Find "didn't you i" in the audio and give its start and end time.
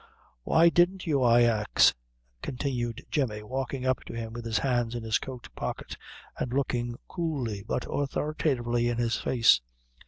0.69-1.43